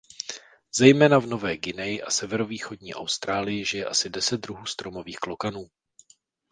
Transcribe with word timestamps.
Zejména 0.77 1.19
v 1.19 1.25
Nové 1.25 1.57
Guineji 1.57 2.03
a 2.03 2.11
severovýchodní 2.11 2.93
Austrálii 2.93 3.65
žije 3.65 3.85
asi 3.85 4.09
deset 4.09 4.41
druhů 4.41 4.65
stromových 4.65 5.17
klokanů. 5.17 5.65